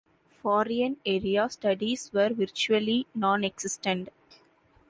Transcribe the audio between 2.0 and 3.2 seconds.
were virtually